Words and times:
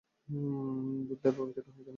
দুধটা 1.07 1.27
এভাবেই 1.29 1.53
খেতে 1.55 1.69
হয় 1.69 1.75
কেন? 1.77 1.89